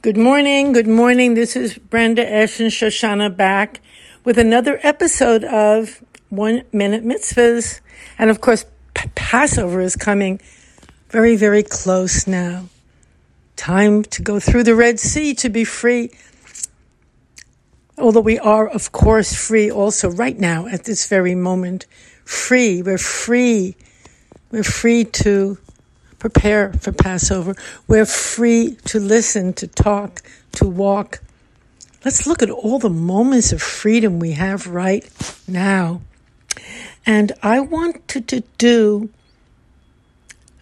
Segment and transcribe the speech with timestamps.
[0.00, 0.74] Good morning.
[0.74, 1.34] Good morning.
[1.34, 3.80] This is Brenda Esh and Shoshana back
[4.22, 7.80] with another episode of One Minute Mitzvahs.
[8.16, 8.64] And of course,
[8.94, 10.40] P- Passover is coming
[11.08, 12.66] very, very close now.
[13.56, 16.12] Time to go through the Red Sea to be free.
[17.98, 21.86] Although we are, of course, free also right now at this very moment.
[22.24, 22.82] Free.
[22.82, 23.74] We're free.
[24.52, 25.58] We're free to
[26.18, 27.54] prepare for Passover.
[27.86, 30.22] We're free to listen, to talk,
[30.52, 31.20] to walk.
[32.04, 35.08] Let's look at all the moments of freedom we have right
[35.46, 36.00] now.
[37.06, 39.10] And I wanted to do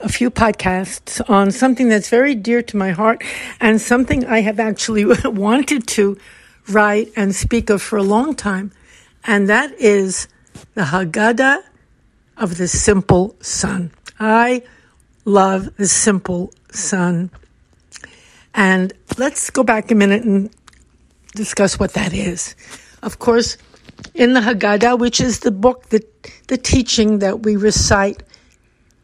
[0.01, 3.25] a few podcasts on something that's very dear to my heart
[3.61, 6.19] and something I have actually wanted to
[6.69, 8.73] write and speak of for a long time.
[9.25, 10.29] And that is
[10.75, 11.63] the Haggadah
[12.37, 13.91] of the Simple Son.
[14.21, 14.63] I
[15.27, 17.31] love the simple son.
[18.55, 20.51] And let's go back a minute and
[21.35, 22.55] discuss what that is.
[23.03, 23.59] Of course,
[24.15, 26.03] in the Haggadah, which is the book, the,
[26.47, 28.23] the teaching that we recite,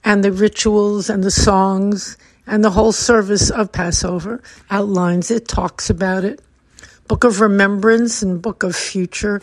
[0.05, 5.91] and the rituals and the songs and the whole service of Passover outlines it, talks
[5.91, 6.41] about it.
[7.07, 9.41] Book of Remembrance and Book of Future.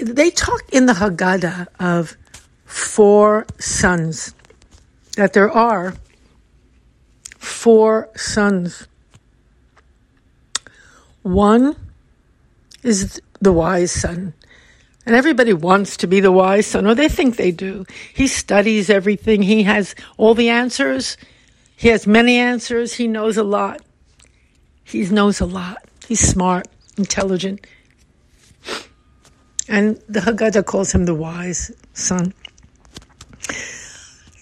[0.00, 2.16] They talk in the Haggadah of
[2.64, 4.34] four sons
[5.16, 5.94] that there are
[7.38, 8.86] four sons.
[11.22, 11.76] One
[12.82, 14.34] is the wise son.
[15.06, 17.86] And everybody wants to be the wise son, or they think they do.
[18.14, 19.42] He studies everything.
[19.42, 21.16] He has all the answers.
[21.74, 22.94] He has many answers.
[22.94, 23.80] He knows a lot.
[24.84, 25.78] He knows a lot.
[26.06, 27.66] He's smart, intelligent.
[29.68, 32.34] And the Haggadah calls him the wise son.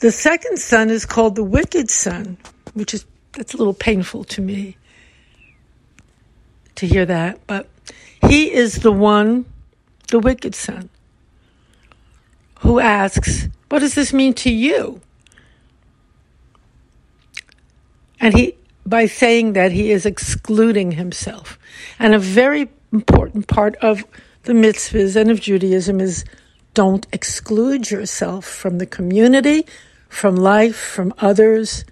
[0.01, 2.39] The second son is called the wicked son,
[2.75, 4.77] which is that's a little painful to me
[6.77, 7.69] to hear that, but
[8.23, 9.45] he is the one,
[10.09, 10.89] the wicked son,
[12.61, 15.01] who asks, What does this mean to you?
[18.21, 18.55] And he,
[18.87, 21.59] by saying that, he is excluding himself.
[21.99, 24.05] And a very important part of
[24.45, 26.25] the mitzvahs and of Judaism is
[26.75, 29.67] don't exclude yourself from the community,
[30.09, 31.85] from life, from others.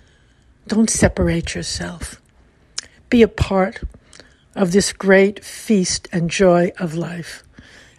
[0.67, 2.21] Don't separate yourself.
[3.09, 3.83] Be a part
[4.55, 7.45] of this great feast and joy of life.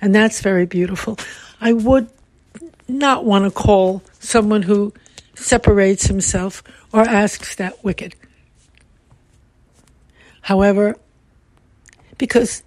[0.02, 1.18] And that's very beautiful.
[1.62, 2.10] I would
[2.88, 4.94] not want to call someone who
[5.36, 8.16] separates himself or asks that wicked.
[10.42, 10.96] However,
[12.18, 12.64] because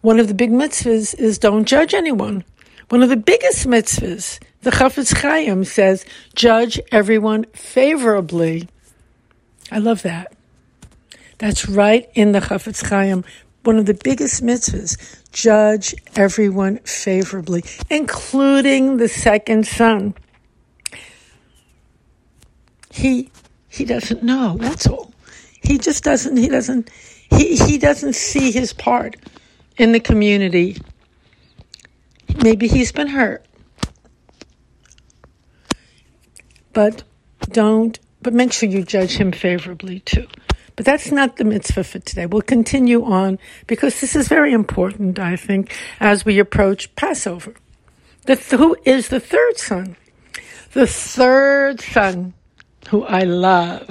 [0.00, 2.44] one of the big mitzvahs is don't judge anyone.
[2.88, 6.04] One of the biggest mitzvahs the Chafetz Chaim says,
[6.34, 8.68] judge everyone favorably.
[9.70, 10.34] I love that.
[11.38, 13.24] That's right in the Chafetz Chaim.
[13.62, 20.14] One of the biggest mitzvahs, judge everyone favorably, including the second son.
[22.90, 23.30] He,
[23.68, 25.12] he doesn't know, that's all.
[25.62, 26.90] He just doesn't, he doesn't,
[27.30, 29.16] he, he doesn't see his part
[29.76, 30.78] in the community.
[32.42, 33.44] Maybe he's been hurt.
[36.78, 37.02] But
[37.50, 40.28] don't, but make sure you judge him favorably too.
[40.76, 42.26] But that's not the mitzvah for today.
[42.26, 47.54] We'll continue on because this is very important, I think, as we approach Passover.
[48.26, 49.96] The, who is the third son?
[50.70, 52.32] The third son,
[52.90, 53.82] who I love,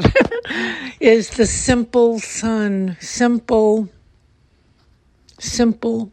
[1.01, 2.95] is the simple son.
[3.01, 3.89] Simple,
[5.39, 6.09] simple,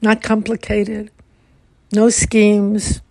[0.00, 1.10] not complicated,
[1.92, 3.02] no schemes,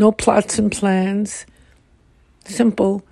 [0.00, 1.44] no plots and plans,
[2.46, 3.04] simple.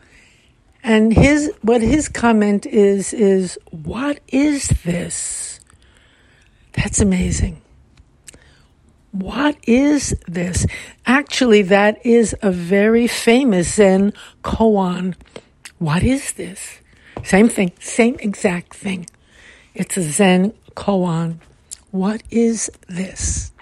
[0.83, 5.61] And his what his comment is is what is this?
[6.73, 7.61] That's amazing.
[9.13, 10.67] What is this?
[11.05, 15.15] Actually, that is a very famous Zen koan.
[15.79, 16.79] What is this?
[17.23, 19.07] Same thing, same exact thing.
[19.75, 21.37] It's a Zen koan.
[21.91, 23.53] What is this?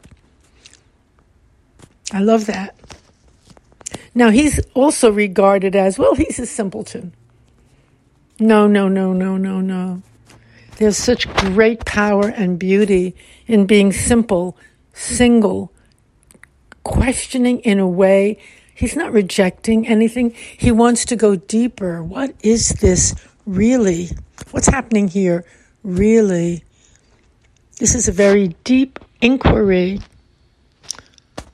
[2.13, 2.76] I love that.
[4.17, 7.13] Now, he's also regarded as, well, he's a simpleton.
[8.41, 10.03] No, no, no, no, no, no.
[10.79, 13.15] There's such great power and beauty
[13.47, 14.57] in being simple,
[14.95, 15.71] single,
[16.83, 18.39] questioning in a way.
[18.75, 20.31] He's not rejecting anything.
[20.31, 22.03] He wants to go deeper.
[22.03, 23.15] What is this
[23.45, 24.09] really?
[24.51, 25.45] What's happening here
[25.85, 26.65] really?
[27.79, 30.01] This is a very deep inquiry.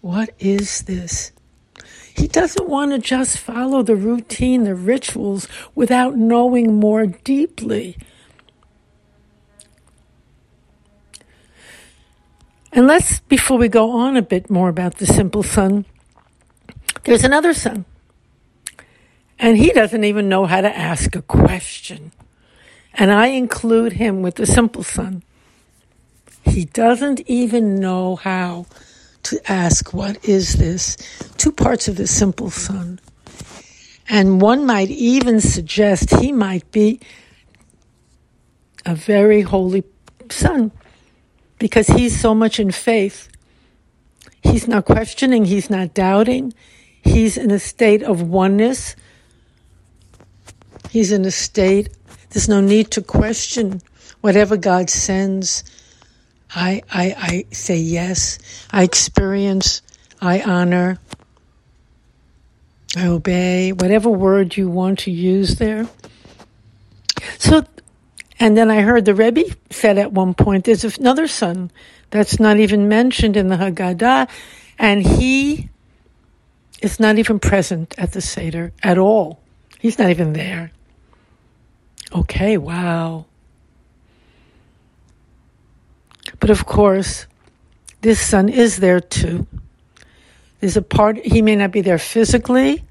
[0.00, 1.31] What is this?
[2.22, 7.96] He doesn't want to just follow the routine, the rituals, without knowing more deeply.
[12.70, 15.84] And let's, before we go on a bit more about the simple son,
[17.02, 17.86] there's another son.
[19.40, 22.12] And he doesn't even know how to ask a question.
[22.94, 25.24] And I include him with the simple son.
[26.44, 28.66] He doesn't even know how
[29.24, 30.96] to ask, What is this?
[31.36, 33.00] Two parts of the simple son.
[34.08, 37.00] And one might even suggest he might be
[38.84, 39.84] a very holy
[40.30, 40.72] son
[41.58, 43.28] because he's so much in faith.
[44.42, 46.52] He's not questioning, he's not doubting,
[47.02, 48.96] he's in a state of oneness.
[50.90, 51.88] He's in a state,
[52.30, 53.80] there's no need to question
[54.20, 55.64] whatever God sends.
[56.54, 58.38] I, I, I say yes.
[58.70, 59.82] I experience,
[60.20, 60.98] I honor,
[62.96, 65.88] I obey, whatever word you want to use there.
[67.38, 67.64] So,
[68.38, 71.70] and then I heard the Rebbe said at one point, there's another son
[72.10, 74.28] that's not even mentioned in the Haggadah,
[74.78, 75.70] and he
[76.82, 79.40] is not even present at the Seder at all.
[79.78, 80.72] He's not even there.
[82.14, 83.24] Okay, wow.
[86.42, 87.28] But of course,
[88.00, 89.46] this son is there too.
[90.58, 92.82] There's a part, he may not be there physically,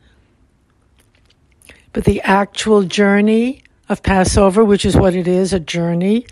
[1.92, 6.26] but the actual journey of Passover, which is what it is a journey,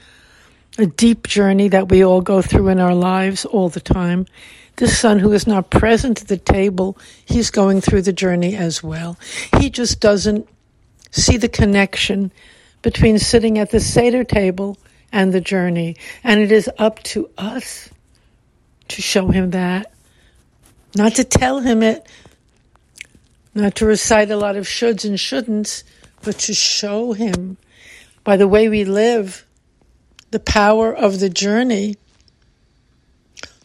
[0.78, 4.26] a deep journey that we all go through in our lives all the time.
[4.78, 8.82] This son who is not present at the table, he's going through the journey as
[8.82, 9.18] well.
[9.60, 10.48] He just doesn't
[11.12, 12.32] see the connection
[12.82, 14.78] between sitting at the Seder table
[15.12, 15.96] and the journey.
[16.24, 17.90] And it is up to us
[18.90, 19.92] to show him that.
[20.96, 22.08] Not to tell him it,
[23.54, 25.84] not to recite a lot of shoulds and shouldn'ts,
[26.24, 27.58] but to show him
[28.24, 29.46] by the way we live
[30.32, 31.96] the power of the journey.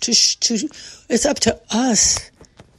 [0.00, 0.68] To, to,
[1.08, 2.30] it's up to us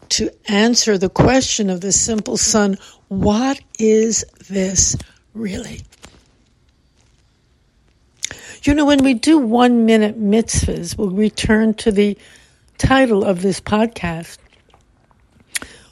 [0.10, 2.78] to answer the question of the simple son
[3.08, 4.96] what is this
[5.34, 5.82] really?
[8.66, 12.18] You know, when we do one minute mitzvahs, we'll return to the
[12.80, 14.40] title of this podcast.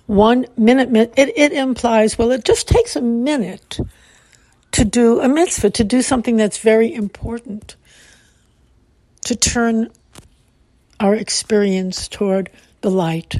[0.08, 3.80] One minute, it, it implies, well, it just takes a minute
[4.72, 7.75] to do a mitzvah, to do something that's very important,
[9.25, 9.92] to turn
[11.00, 12.50] our experience toward
[12.81, 13.36] the light.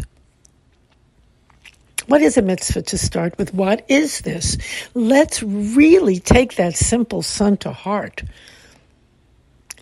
[2.06, 3.52] What is a mitzvah to start with?
[3.52, 4.60] What is this?
[4.94, 8.22] Let's really take that simple son to heart.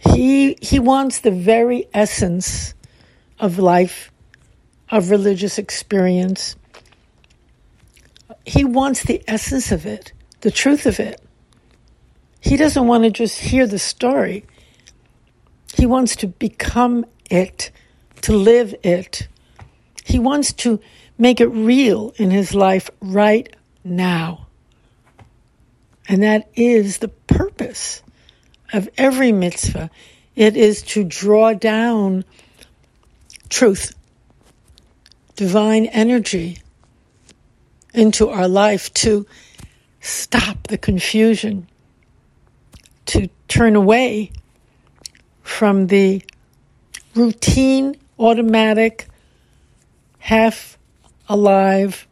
[0.02, 2.74] He, he wants the very essence
[3.40, 4.12] of life,
[4.90, 6.56] of religious experience.
[8.46, 10.12] He wants the essence of it,
[10.42, 11.22] the truth of it.
[12.40, 14.46] He doesn't want to just hear the story.
[15.76, 17.70] He wants to become it,
[18.22, 19.28] to live it.
[20.04, 20.80] He wants to
[21.20, 24.48] make it real in his life right now.
[26.10, 28.02] And that is the purpose
[28.74, 29.90] of every mitzvah.
[30.36, 32.26] It is to draw down
[33.50, 33.94] truth,
[35.36, 36.60] divine energy
[37.94, 39.26] into our life, to
[40.00, 41.68] stop the confusion,
[43.08, 44.32] to turn away
[45.44, 46.24] from the
[47.14, 49.08] routine, automatic,
[50.20, 50.78] half
[51.28, 52.08] alive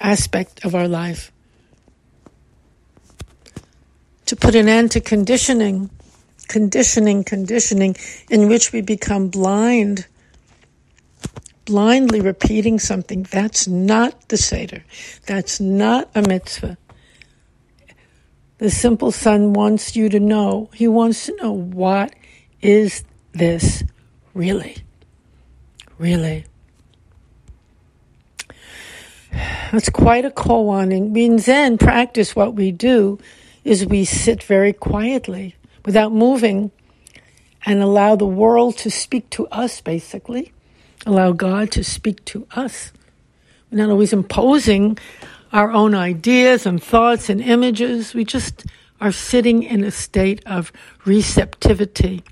[0.00, 1.30] aspect of our life
[4.30, 5.90] to put an end to conditioning,
[6.46, 7.96] conditioning, conditioning,
[8.30, 10.06] in which we become blind,
[11.64, 13.24] blindly repeating something.
[13.24, 14.84] That's not the Seder.
[15.26, 16.78] That's not a mitzvah.
[18.58, 20.70] The simple son wants you to know.
[20.74, 22.14] He wants to know what
[22.62, 23.82] is this
[24.32, 24.76] really?
[25.98, 26.44] Really?
[29.72, 31.10] That's quite a koan.
[31.10, 33.18] We in Zen practice what we do
[33.64, 36.70] is we sit very quietly without moving
[37.66, 40.52] and allow the world to speak to us, basically.
[41.06, 42.92] Allow God to speak to us.
[43.70, 44.98] We're not always imposing
[45.52, 48.14] our own ideas and thoughts and images.
[48.14, 48.66] We just
[49.00, 50.72] are sitting in a state of
[51.04, 52.22] receptivity.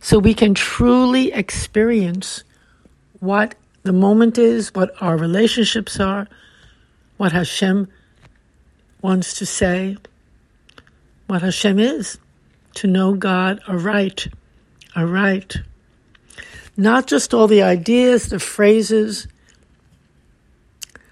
[0.00, 2.44] So we can truly experience
[3.20, 6.26] what the moment is, what our relationships are,
[7.18, 7.88] what Hashem
[9.02, 9.96] wants to say
[11.26, 12.18] what Hashem is
[12.74, 14.28] to know God aright,
[14.96, 15.58] aright.
[16.76, 19.26] Not just all the ideas, the phrases,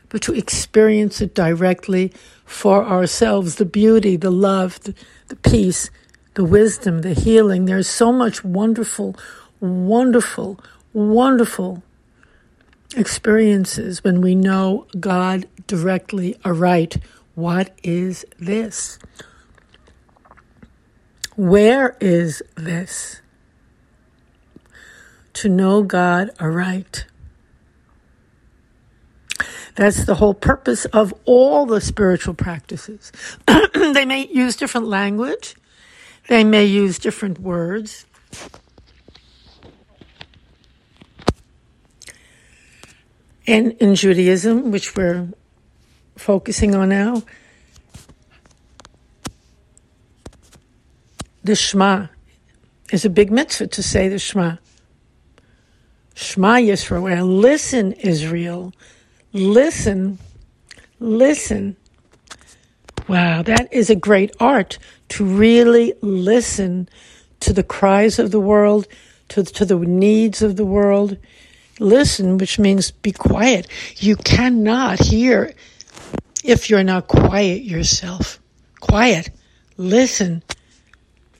[0.08, 2.12] but to experience it directly
[2.44, 4.94] for ourselves the beauty, the love, the,
[5.28, 5.90] the peace,
[6.34, 7.64] the wisdom, the healing.
[7.64, 9.16] There's so much wonderful,
[9.60, 10.60] wonderful,
[10.92, 11.82] wonderful
[12.96, 16.96] experiences when we know God directly aright.
[17.40, 18.98] What is this?
[21.36, 23.22] Where is this?
[25.32, 27.06] To know God aright.
[29.74, 33.10] That's the whole purpose of all the spiritual practices.
[33.74, 35.56] they may use different language,
[36.28, 38.04] they may use different words.
[43.46, 45.28] And in Judaism, which we're
[46.20, 47.22] focusing on now,
[51.42, 52.08] the Shema
[52.92, 54.56] is a big mitzvah to say the Shema.
[56.14, 58.74] Shema Yisrael, listen, Israel,
[59.32, 60.18] listen,
[60.98, 61.76] listen.
[63.08, 66.88] Wow, that is a great art to really listen
[67.40, 68.86] to the cries of the world,
[69.28, 71.16] to, to the needs of the world.
[71.78, 73.66] Listen, which means be quiet.
[73.96, 75.54] You cannot hear
[76.44, 78.40] if you're not quiet yourself.
[78.80, 79.30] Quiet.
[79.76, 80.42] Listen.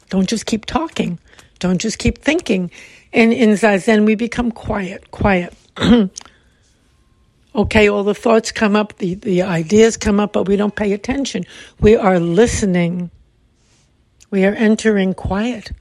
[0.08, 1.18] Don't just keep talking.
[1.58, 2.70] Don't just keep thinking.
[3.12, 5.54] And in Zazen, we become quiet, quiet.
[7.54, 10.92] okay, all the thoughts come up, the, the ideas come up, but we don't pay
[10.92, 11.44] attention.
[11.80, 13.10] We are listening.
[14.30, 15.72] We are entering quiet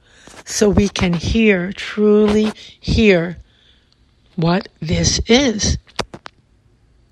[0.44, 3.38] so we can hear, truly hear
[4.36, 5.78] what this is.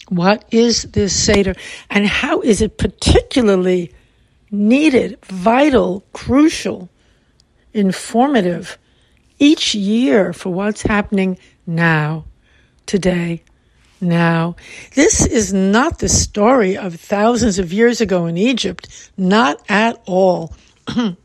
[0.08, 1.54] What is this Seder?
[1.90, 3.92] And how is it particularly
[4.50, 6.88] needed, vital, crucial,
[7.72, 8.78] informative
[9.38, 12.24] each year for what's happening now,
[12.86, 13.42] today,
[14.00, 14.56] now.
[14.94, 20.54] This is not the story of thousands of years ago in Egypt, not at all.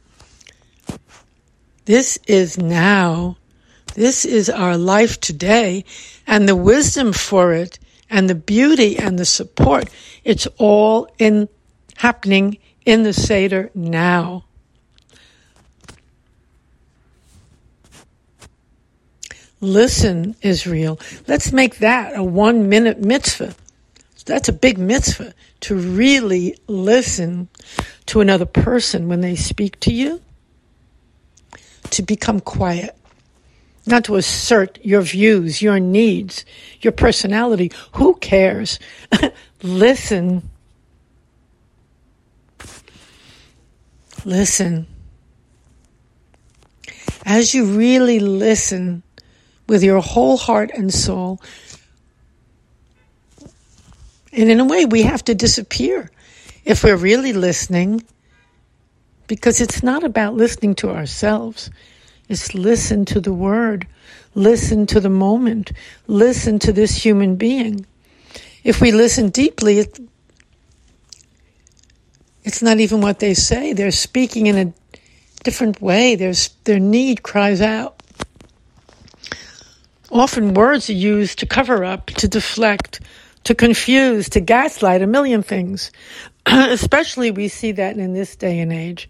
[1.86, 3.38] this is now.
[3.96, 5.86] This is our life today,
[6.26, 7.78] and the wisdom for it,
[8.14, 9.90] and the beauty and the support.
[10.24, 11.50] It's all in
[11.98, 14.46] happening in the Seder now.
[19.60, 21.00] Listen, Israel.
[21.28, 23.56] Let's make that a one minute mitzvah.
[24.26, 27.50] That's a big mitzvah to really listen
[28.06, 30.22] to another person when they speak to you,
[31.90, 32.96] to become quiet,
[33.86, 36.46] not to assert your views, your needs,
[36.82, 37.72] your personality.
[37.94, 38.80] Who cares?
[39.64, 40.50] listen.
[44.26, 44.88] Listen.
[47.26, 49.04] As you really listen,
[49.68, 51.42] with your whole heart and soul.
[54.32, 56.12] And in a way, we have to disappear
[56.66, 58.04] if we're really listening,
[59.28, 61.70] because it's not about listening to ourselves.
[62.30, 63.88] It's listen to the word,
[64.34, 65.72] listen to the moment,
[66.08, 67.86] listen to this human being.
[68.64, 70.00] If we listen deeply, it,
[72.44, 73.74] it's not even what they say.
[73.74, 74.74] They're speaking in a
[75.44, 76.16] different way.
[76.16, 78.02] There's, their need cries out.
[80.10, 83.02] Often words are used to cover up, to deflect,
[83.44, 85.92] to confuse, to gaslight, a million things.
[86.46, 89.10] Especially we see that in this day and age.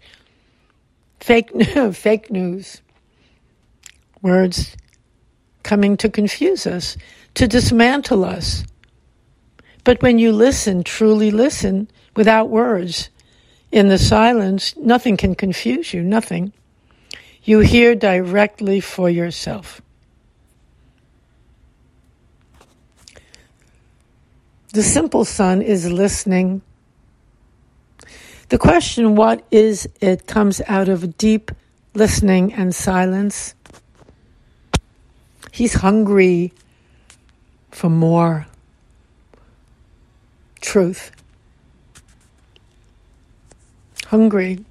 [1.20, 1.50] Fake,
[1.94, 2.80] fake news.
[4.24, 4.74] Words
[5.64, 6.96] coming to confuse us,
[7.34, 8.64] to dismantle us.
[9.84, 13.10] But when you listen, truly listen, without words,
[13.70, 16.54] in the silence, nothing can confuse you, nothing.
[17.42, 19.82] You hear directly for yourself.
[24.72, 26.62] The simple son is listening.
[28.48, 31.50] The question, what is it, comes out of deep
[31.92, 33.54] listening and silence.
[35.54, 36.52] He's hungry
[37.70, 38.48] for more
[40.60, 41.12] truth.
[44.06, 44.64] Hungry.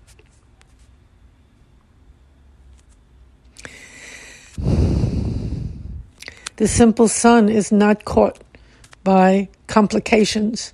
[6.57, 8.43] The simple son is not caught
[9.05, 10.73] by complications,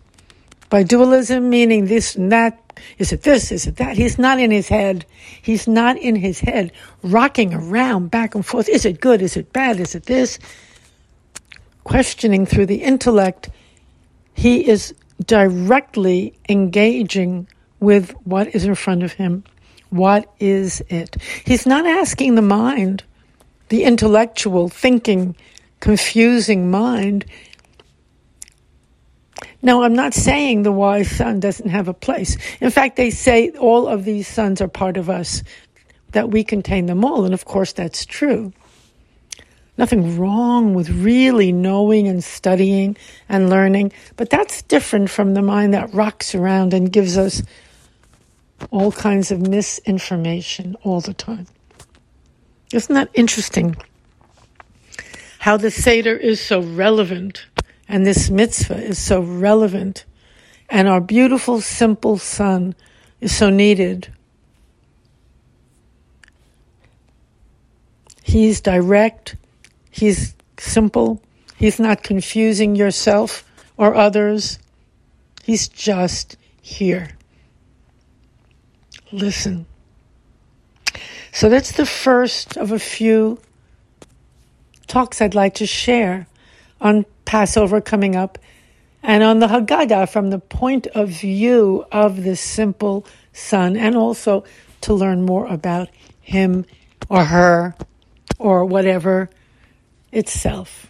[0.72, 2.69] by dualism, meaning this and that.
[2.98, 3.52] Is it this?
[3.52, 3.98] Is it that?
[3.98, 5.06] He's not in his head.
[5.42, 6.72] He's not in his head,
[7.04, 8.70] rocking around back and forth.
[8.70, 9.22] Is it good?
[9.22, 9.80] Is it bad?
[9.80, 10.40] Is it this?
[11.84, 13.50] Questioning through the intellect.
[14.34, 14.94] He is
[15.26, 17.48] directly engaging
[17.80, 19.44] with what is in front of him.
[19.90, 21.18] What is it?
[21.46, 23.04] He's not asking the mind,
[23.70, 25.36] the intellectual, thinking,
[25.80, 27.26] confusing mind
[29.62, 32.38] Now, I'm not saying the wise son doesn't have a place.
[32.62, 35.44] In fact, they say all of these sons are part of us,
[36.12, 37.26] that we contain them all.
[37.26, 38.54] And of course, that's true.
[39.78, 42.98] Nothing wrong with really knowing and studying
[43.30, 47.42] and learning, but that's different from the mind that rocks around and gives us
[48.72, 51.48] all kinds of misinformation all the time.
[52.74, 53.78] Isn't that interesting?
[55.40, 57.46] How the Seder is so relevant
[57.90, 60.06] and this mitzvah is so relevant,
[60.70, 62.76] and our beautiful, simple son
[63.20, 64.08] is so needed.
[68.22, 69.36] He's direct,
[69.90, 71.20] he's simple,
[71.58, 73.44] he's not confusing yourself
[73.76, 74.60] or others,
[75.44, 77.10] he's just here.
[79.12, 79.66] Listen.
[81.32, 83.40] So that's the first of a few
[84.86, 86.28] talks I'd like to share
[86.82, 88.38] on Passover coming up,
[89.02, 94.44] and on the Haggadah from the point of view of the simple son, and also
[94.82, 95.90] to learn more about
[96.22, 96.66] him
[97.10, 97.76] or her
[98.38, 99.30] or whatever
[100.12, 100.88] itself.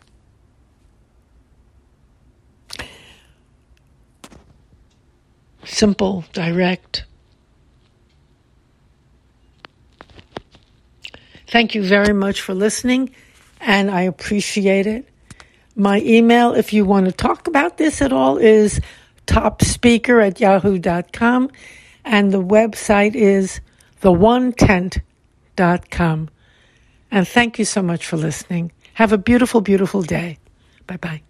[5.66, 7.06] Simple, direct.
[11.48, 13.12] Thank you very much for listening,
[13.60, 15.08] and I appreciate it.
[15.80, 18.82] My email, if you want to talk about this at all, is
[19.28, 21.50] topspeaker at yahoo.com.
[22.04, 23.62] And the website is
[24.02, 26.30] theonetent.com.
[27.12, 28.72] And thank you so much for listening.
[28.96, 30.38] Have a beautiful, beautiful day.
[30.86, 31.22] Bye bye.